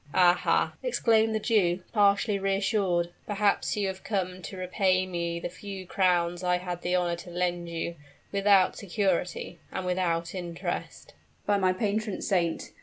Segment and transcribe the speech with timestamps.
[0.15, 0.33] "Ah!
[0.33, 5.85] ha!" exclaimed the Jew, partially reassured: "perhaps you have come to repay me the few
[5.85, 7.93] crowns I had the honor to lend you
[8.31, 11.13] without security, and without interest"
[11.45, 12.71] "By my patron saint!